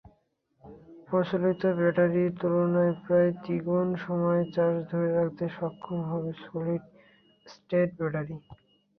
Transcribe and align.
প্রচলিত 1.07 1.61
ব্যাটারির 1.77 2.31
তুলনায় 2.39 2.93
প্রায় 3.03 3.29
দ্বিগুণ 3.37 3.87
সময় 4.05 4.41
চার্জ 4.53 4.77
ধরে 4.91 5.09
রাখতে 5.17 5.45
সক্ষম 5.57 5.99
হবে 6.09 6.31
সলিড-স্টেট 6.43 7.89
ব্যাটারি। 7.99 8.35